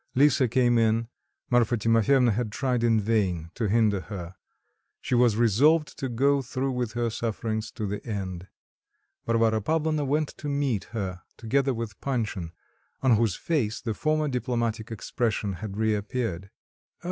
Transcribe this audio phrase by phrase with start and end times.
[0.15, 1.07] Lisa came in:
[1.51, 4.33] Marfa Timofyevna had tried in vain to hinder her;
[4.99, 8.47] she was resolved to go through with her sufferings to the end.
[9.27, 12.49] Varvara Pavlovna went to meet her together with Panshin,
[13.03, 16.49] on whose face the former diplomatic expression had reappeared.